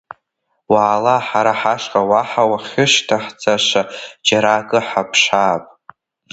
Уаала 0.71 1.15
ҳара 1.27 1.53
ҳашҟа, 1.59 2.01
уаха 2.09 2.43
уахьышьҭаҳҵаша 2.51 3.81
џьара 4.27 4.51
акы 4.59 4.79
ҳаԥшаап. 4.87 5.63